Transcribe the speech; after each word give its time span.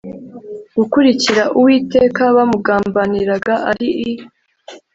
gukurikira 0.77 1.43
Uwiteka 1.59 2.23
bamugambaniraga 2.35 3.53
ari 3.71 3.89
i 4.09 4.11